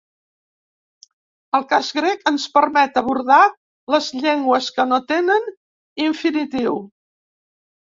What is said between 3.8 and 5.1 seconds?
les llengües que no